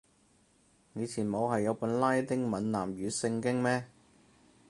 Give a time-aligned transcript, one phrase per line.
[0.95, 3.85] 以前冇係有本拉丁閩南語聖經咩